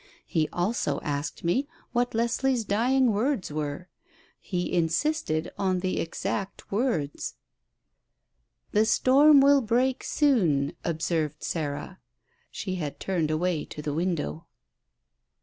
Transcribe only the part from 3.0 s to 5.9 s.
words were. He insisted on